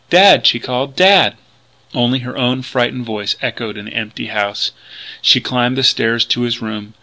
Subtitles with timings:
[0.09, 1.35] "Dad!" she called, "Dad!"
[1.93, 4.71] Only her own frightened voice echoed in the empty house.
[5.21, 6.95] She climbed the stairs to his room.